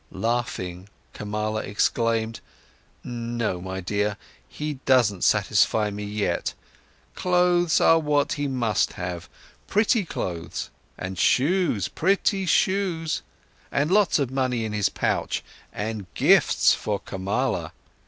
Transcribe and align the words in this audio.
Laughing, 0.09 0.89
Kamala 1.13 1.61
exclaimed: 1.61 2.39
"No, 3.03 3.61
my 3.61 3.79
dear, 3.81 4.17
he 4.49 4.79
doesn't 4.87 5.23
satisfy 5.23 5.91
me 5.91 6.03
yet. 6.03 6.55
Clothes 7.13 7.79
are 7.79 7.99
what 7.99 8.31
he 8.33 8.47
must 8.47 8.93
have, 8.93 9.29
pretty 9.67 10.03
clothes, 10.03 10.71
and 10.97 11.19
shoes, 11.19 11.87
pretty 11.87 12.47
shoes, 12.47 13.21
and 13.71 13.91
lots 13.91 14.17
of 14.17 14.31
money 14.31 14.65
in 14.65 14.73
his 14.73 14.89
pouch, 14.89 15.43
and 15.71 16.11
gifts 16.15 16.73
for 16.73 16.97
Kamala. 16.99 17.71